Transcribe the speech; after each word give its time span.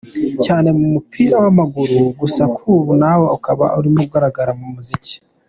cyane 0.43 0.69
mu 0.77 0.85
mupira 0.93 1.35
wamaguru 1.43 1.97
gusa 2.19 2.41
kuri 2.53 2.71
ubu 2.79 2.93
nawe 3.01 3.25
akaba 3.35 3.63
arimo 3.77 3.99
agaragara 4.05 4.51
mu 4.59 4.67
muziki. 4.75 5.15